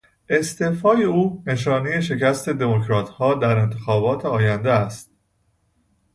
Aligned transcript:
استعفای 0.29 1.03
او 1.03 1.43
نشانهی 1.47 2.01
شکست 2.01 2.49
دموکراتها 2.49 3.33
در 3.33 3.57
انتخابات 3.57 4.25
آینده 4.25 4.71
است. 4.71 5.11